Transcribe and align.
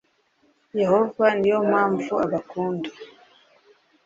Yehova 0.79 1.25
Ni 1.37 1.47
yo 1.51 1.59
mpamvu 1.69 2.13
abakunda 2.25 2.89